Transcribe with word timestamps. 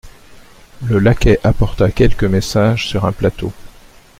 Le 0.83 0.97
laquais 0.97 1.39
apporta 1.43 1.91
quelques 1.91 2.23
messages 2.23 2.87
sur 2.87 3.05
un 3.05 3.11
plateau. 3.11 3.53